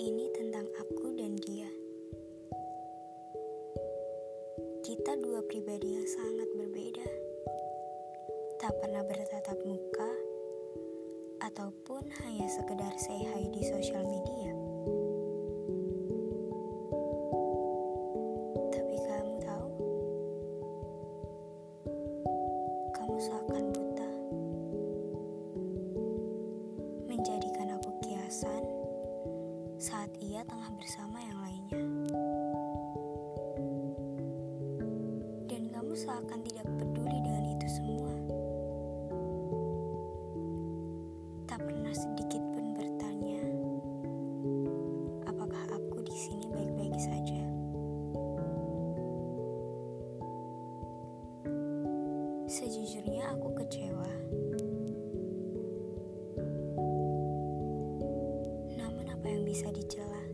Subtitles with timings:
[0.00, 1.68] ini tentang aku dan dia.
[4.80, 7.04] Kita dua pribadi yang sangat berbeda.
[8.56, 10.10] Tak pernah bertatap muka
[11.44, 14.50] ataupun hanya sekedar say hi di sosial media.
[18.72, 19.70] Tapi kamu tahu?
[22.96, 23.89] Kamu seakan butuh
[29.80, 31.80] saat ia tengah bersama yang lainnya.
[35.48, 38.12] Dan kamu seakan tidak peduli dengan itu semua.
[41.48, 43.40] Tak pernah sedikit pun bertanya,
[45.24, 47.40] apakah aku di sini baik-baik saja.
[52.52, 53.89] Sejujurnya aku kecewa.
[59.50, 60.29] Bisa dicela?